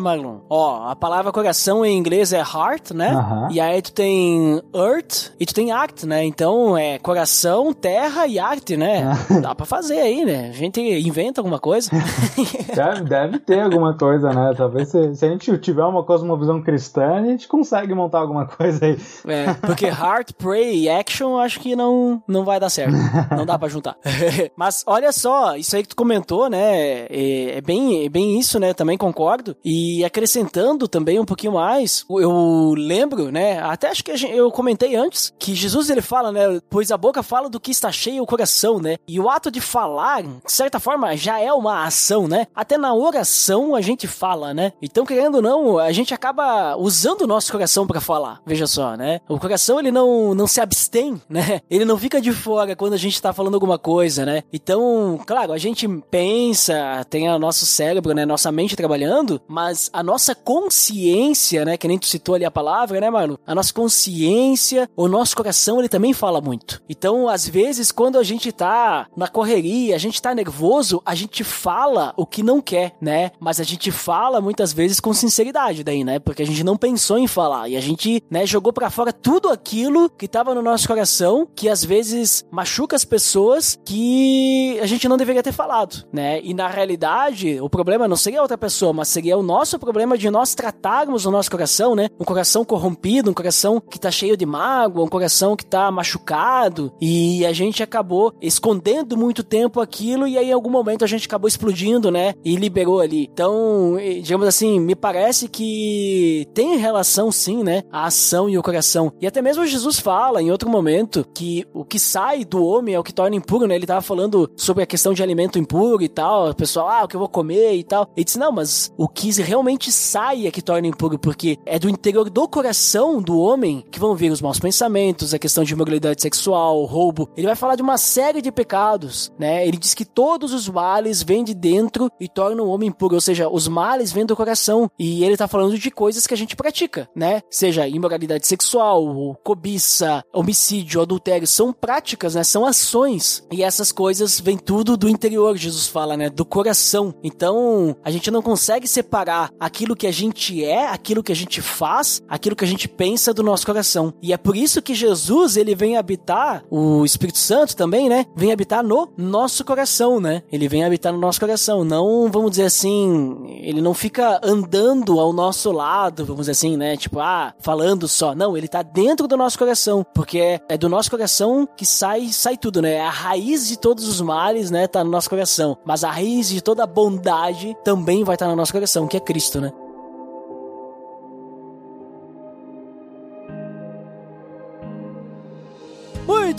[0.49, 3.49] Ó, a palavra coração em inglês é heart, né?
[3.51, 6.25] E aí tu tem earth e tu tem act, né?
[6.25, 9.05] Então é coração, terra e arte, né?
[9.43, 10.49] Dá para fazer aí, né?
[10.51, 11.91] A gente inventa alguma coisa.
[12.75, 14.55] deve, deve ter alguma coisa, né?
[14.57, 18.85] Talvez se, se, a gente tiver uma cosmovisão cristã, a gente consegue montar alguma coisa
[18.85, 18.99] aí.
[19.27, 22.95] É, porque heart, pray e action acho que não, não vai dar certo.
[23.37, 23.97] Não dá para juntar.
[24.57, 27.07] Mas olha só, isso aí que tu comentou, né?
[27.09, 28.75] É, é, bem, é bem isso, né?
[28.75, 29.57] Também concordo.
[29.65, 33.61] E acrescentando também um pouquinho mais, eu lembro, né?
[33.61, 36.61] Até acho que eu comentei antes que Jesus ele fala, né?
[36.68, 38.96] Pois a boca fala do que está cheio o coração, né?
[39.07, 42.46] E o ato de falar, de certa forma, já é uma ação, né?
[42.55, 44.73] Até na oração a gente fala, né?
[44.83, 48.40] Então, querendo ou não, a gente acaba usando o nosso coração para falar.
[48.44, 49.20] Veja só, né?
[49.29, 51.61] O coração ele não, não se abstém, né?
[51.70, 54.42] Ele não fica de fora quando a gente tá falando alguma coisa, né?
[54.53, 58.27] Então, claro, a gente pensa, tem o nosso cérebro, né?
[58.27, 61.77] Nossa mente trabalhando, mas a nossa consciência, né?
[61.77, 63.37] Que nem tu citou ali a palavra, né, Marlon?
[63.47, 66.83] A nossa consciência, o nosso coração, ele também fala muito.
[66.89, 71.45] Então, às vezes, quando a gente tá na correria, a gente tá nervoso, a gente
[71.45, 73.33] fala o que não quer, né?
[73.39, 76.19] Mas a gente fala muitas vezes com sinceridade daí, né?
[76.19, 79.49] Porque a gente não pensou em falar e a gente, né, jogou para fora tudo
[79.49, 85.09] aquilo que tava no nosso coração, que às vezes machuca as pessoas que a gente
[85.09, 86.41] não deveria ter falado, né?
[86.43, 90.31] E na realidade, o problema não seria outra pessoa, mas seria o nosso problema de
[90.31, 92.09] nós tratarmos o nosso coração, né?
[92.18, 96.92] Um coração corrompido, um coração que tá cheio de mágoa, um coração que tá machucado
[97.00, 101.26] e a gente acabou escondendo muito tempo aquilo e aí em algum momento a gente
[101.26, 102.35] acabou explodindo, né?
[102.44, 103.29] E liberou ali.
[103.33, 107.83] Então, digamos assim, me parece que tem relação sim, né?
[107.90, 109.12] A ação e o coração.
[109.20, 112.98] E até mesmo Jesus fala em outro momento que o que sai do homem é
[112.98, 113.74] o que torna impuro, né?
[113.74, 116.50] Ele tava falando sobre a questão de alimento impuro e tal.
[116.50, 118.09] O pessoal, ah, o que eu vou comer e tal.
[118.16, 121.88] Ele disse, não, mas o que realmente somente saia que torna impuro, porque é do
[121.88, 126.21] interior do coração do homem que vão vir os maus pensamentos, a questão de imoralidade
[126.21, 127.29] sexual, roubo.
[127.37, 129.66] Ele vai falar de uma série de pecados, né?
[129.66, 133.21] Ele diz que todos os males vêm de dentro e tornam o homem impuro, ou
[133.21, 134.90] seja, os males vêm do coração.
[134.99, 137.41] E ele tá falando de coisas que a gente pratica, né?
[137.51, 142.45] Seja imoralidade sexual, cobiça, homicídio, adultério, são práticas, né?
[142.45, 143.43] São ações.
[143.51, 146.28] E essas coisas vêm tudo do interior, Jesus fala, né?
[146.28, 147.14] Do coração.
[147.22, 151.62] Então, a gente não consegue separar aquilo que a gente é, aquilo que a gente
[151.62, 154.12] faz, aquilo que a gente pensa do nosso coração.
[154.21, 158.27] E é por isso que Jesus, ele vem habitar, o Espírito Santo também, né?
[158.35, 160.43] Vem habitar no nosso coração, né?
[160.51, 161.85] Ele vem habitar no nosso coração.
[161.85, 166.97] Não, vamos dizer assim, ele não fica andando ao nosso lado, vamos dizer assim, né?
[166.97, 168.35] Tipo, ah, falando só.
[168.35, 172.29] Não, ele tá dentro do nosso coração, porque é, é do nosso coração que sai,
[172.33, 173.01] sai tudo, né?
[173.01, 175.77] A raiz de todos os males, né, tá no nosso coração.
[175.85, 179.21] Mas a raiz de toda a bondade também vai estar no nosso coração, que é
[179.21, 179.60] Cristo,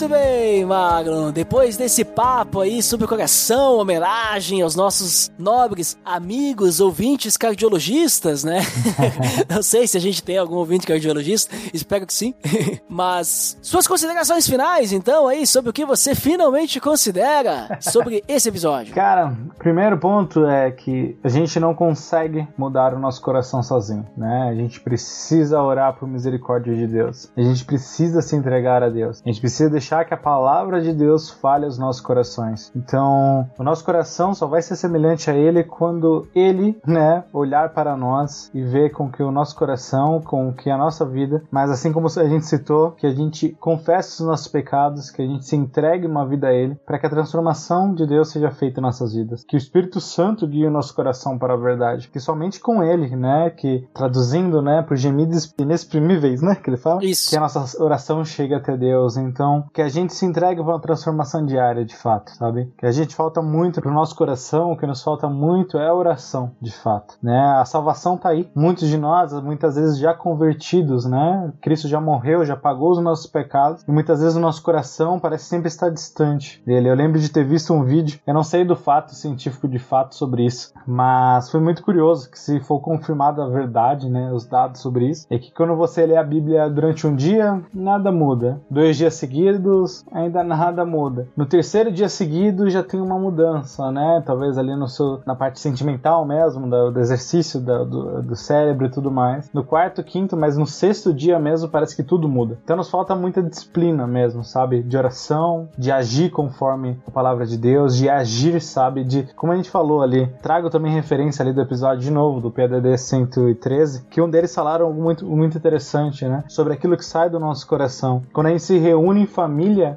[0.02, 1.30] Muito bem, Magno.
[1.30, 8.62] Depois desse papo aí sobre o coração, homenagem aos nossos nobres amigos, ouvintes cardiologistas, né?
[9.48, 12.34] Não sei se a gente tem algum ouvinte cardiologista, espero que sim.
[12.90, 18.92] Mas suas considerações finais, então, aí, sobre o que você finalmente considera sobre esse episódio.
[18.92, 24.48] Cara, primeiro ponto é que a gente não consegue mudar o nosso coração sozinho, né?
[24.50, 27.30] A gente precisa orar por misericórdia de Deus.
[27.36, 29.22] A gente precisa se entregar a Deus.
[29.24, 32.72] A gente precisa deixar que a palavra de Deus fale aos nossos corações.
[32.74, 37.96] Então, o nosso coração só vai ser semelhante a Ele quando Ele, né, olhar para
[37.96, 41.92] nós e ver com que o nosso coração, com que a nossa vida, mas assim
[41.92, 45.56] como a gente citou, que a gente confesse os nossos pecados, que a gente se
[45.56, 49.14] entregue uma vida a Ele, para que a transformação de Deus seja feita em nossas
[49.14, 49.44] vidas.
[49.44, 52.08] Que o Espírito Santo guie o nosso coração para a verdade.
[52.08, 57.04] Que somente com Ele, né, que traduzindo, né, por gemidos inexprimíveis, né, que ele fala,
[57.04, 57.30] Isso.
[57.30, 59.16] que a nossa oração chegue até Deus.
[59.16, 62.72] Então, que a gente se entregue para uma transformação diária, de fato, sabe?
[62.76, 65.94] Que a gente falta muito pro nosso coração, o que nos falta muito é a
[65.94, 67.56] oração, de fato, né?
[67.58, 68.50] A salvação tá aí.
[68.54, 71.52] Muitos de nós, muitas vezes já convertidos, né?
[71.60, 75.44] Cristo já morreu, já pagou os nossos pecados, e muitas vezes o nosso coração parece
[75.44, 76.88] sempre estar distante dele.
[76.88, 80.14] Eu lembro de ter visto um vídeo, eu não sei do fato científico de fato
[80.14, 84.80] sobre isso, mas foi muito curioso que se for confirmada a verdade, né, os dados
[84.80, 88.60] sobre isso, é que quando você lê a Bíblia durante um dia, nada muda.
[88.70, 89.61] Dois dias seguidos
[90.10, 91.28] ainda nada muda.
[91.36, 94.22] No terceiro dia seguido já tem uma mudança, né?
[94.24, 98.90] Talvez ali no seu, na parte sentimental mesmo, do, do exercício do, do, cérebro e
[98.90, 99.50] tudo mais.
[99.52, 102.58] No quarto, quinto, mas no sexto dia mesmo parece que tudo muda.
[102.64, 104.82] Então nos falta muita disciplina mesmo, sabe?
[104.82, 109.04] De oração, de agir conforme a palavra de Deus, de agir, sabe?
[109.04, 112.50] De, como a gente falou ali, trago também referência ali do episódio de novo, do
[112.50, 116.44] PDD 113, que um deles falaram muito, muito interessante, né?
[116.48, 118.22] Sobre aquilo que sai do nosso coração.
[118.32, 119.51] Quando a gente se reúne em família,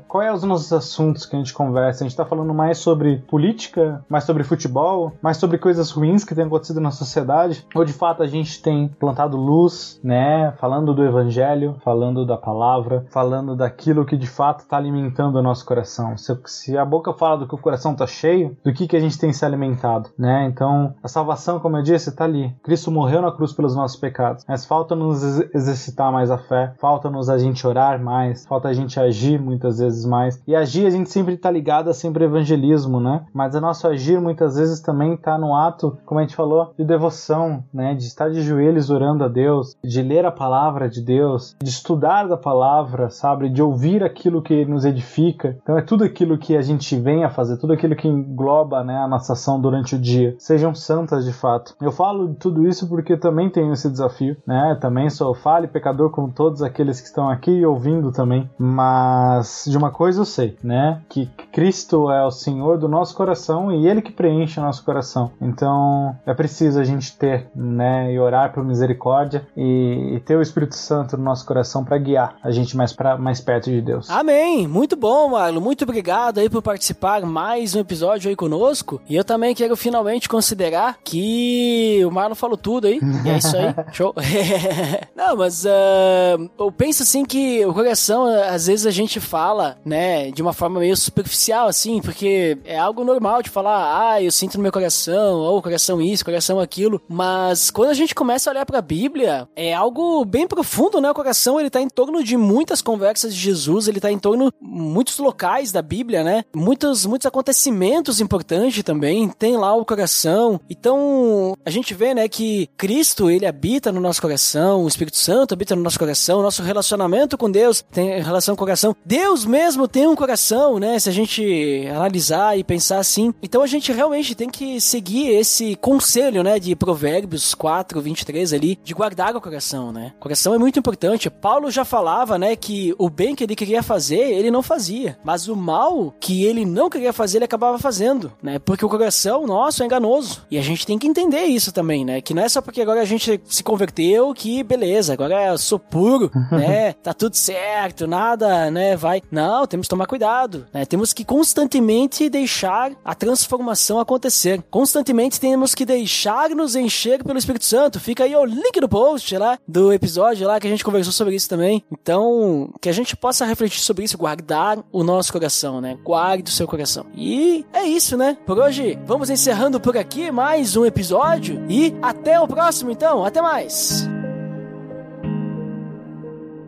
[0.07, 2.03] quais são os nossos assuntos que a gente conversa?
[2.03, 6.35] A gente tá falando mais sobre política, mais sobre futebol, mais sobre coisas ruins que
[6.35, 7.65] têm acontecido na sociedade?
[7.73, 10.53] Ou de fato a gente tem plantado luz, né?
[10.57, 15.65] Falando do evangelho, falando da palavra, falando daquilo que de fato está alimentando o nosso
[15.65, 16.17] coração.
[16.17, 18.99] Se, se, a boca fala do que o coração tá cheio, do que, que a
[18.99, 20.45] gente tem se alimentado, né?
[20.45, 22.53] Então, a salvação, como eu disse, tá ali.
[22.63, 24.43] Cristo morreu na cruz pelos nossos pecados.
[24.47, 28.73] Mas falta nos exercitar mais a fé, falta nos a gente orar mais, falta a
[28.73, 30.41] gente agir muitas vezes mais.
[30.47, 33.25] E agir a gente sempre tá ligado a sempre evangelismo, né?
[33.33, 36.83] Mas o nosso agir muitas vezes também tá no ato, como a gente falou, de
[36.83, 37.93] devoção, né?
[37.93, 42.27] De estar de joelhos orando a Deus, de ler a palavra de Deus, de estudar
[42.27, 43.49] da palavra, sabe?
[43.49, 45.57] De ouvir aquilo que nos edifica.
[45.61, 48.97] Então é tudo aquilo que a gente vem a fazer, tudo aquilo que engloba, né,
[48.97, 50.35] a nossa ação durante o dia.
[50.39, 51.75] Sejam santas de fato.
[51.81, 54.77] Eu falo de tudo isso porque também tenho esse desafio, né?
[54.79, 58.49] Também sou falho e pecador como todos aqueles que estão aqui ouvindo também.
[58.57, 59.34] Mas
[59.67, 61.01] de uma coisa eu sei, né?
[61.09, 65.31] Que Cristo é o Senhor do nosso coração e Ele que preenche o nosso coração.
[65.41, 68.11] Então é preciso a gente ter, né?
[68.13, 72.35] E orar por misericórdia e, e ter o Espírito Santo no nosso coração para guiar
[72.43, 74.09] a gente mais, pra, mais perto de Deus.
[74.09, 74.67] Amém!
[74.67, 75.61] Muito bom, Marlon.
[75.61, 79.01] Muito obrigado aí por participar mais um episódio aí conosco.
[79.07, 82.99] E eu também quero finalmente considerar que o Marlon falou tudo aí.
[83.25, 83.73] E é isso aí.
[83.91, 84.13] Show.
[85.15, 90.31] Não, mas uh, eu penso assim que o coração, às vezes a gente fala, né,
[90.31, 94.55] de uma forma meio superficial assim, porque é algo normal de falar, ah, eu sinto
[94.55, 98.65] no meu coração, ou coração isso, coração aquilo, mas quando a gente começa a olhar
[98.65, 101.09] pra Bíblia, é algo bem profundo, né?
[101.09, 104.51] O coração, ele tá em torno de muitas conversas de Jesus, ele tá em torno
[104.51, 106.43] de muitos locais da Bíblia, né?
[106.55, 110.59] Muitos, muitos acontecimentos importantes também, tem lá o coração.
[110.69, 115.53] Então, a gente vê, né, que Cristo, ele habita no nosso coração, o Espírito Santo
[115.53, 118.95] habita no nosso coração, nosso relacionamento com Deus tem relação com o coração.
[119.15, 120.99] Deus mesmo tem um coração, né?
[120.99, 123.33] Se a gente analisar e pensar assim.
[123.41, 128.77] Então a gente realmente tem que seguir esse conselho, né, de Provérbios 4, 23 ali,
[128.83, 130.11] de guardar o coração, né?
[130.17, 131.29] O coração é muito importante.
[131.29, 135.47] Paulo já falava, né, que o bem que ele queria fazer, ele não fazia, mas
[135.47, 138.59] o mal que ele não queria fazer, ele acabava fazendo, né?
[138.59, 140.41] Porque o coração nosso é enganoso.
[140.51, 142.19] E a gente tem que entender isso também, né?
[142.19, 145.79] Que não é só porque agora a gente se converteu que beleza, agora eu sou
[145.79, 146.91] puro, né?
[146.91, 149.21] Tá tudo certo, nada, né, vai.
[149.29, 150.83] Não, temos que tomar cuidado, né?
[150.83, 154.63] Temos que constantemente deixar a transformação acontecer.
[154.71, 157.99] Constantemente temos que deixar nos encher pelo Espírito Santo.
[157.99, 161.35] Fica aí o link do post lá, do episódio lá que a gente conversou sobre
[161.35, 161.83] isso também.
[161.91, 165.97] Então, que a gente possa refletir sobre isso, guardar o nosso coração, né?
[166.03, 167.05] Guarde o seu coração.
[167.15, 168.35] E é isso, né?
[168.43, 173.23] Por hoje, vamos encerrando por aqui mais um episódio e até o próximo então.
[173.23, 174.07] Até mais.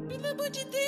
[0.07, 0.86] Pelo amor de Deus.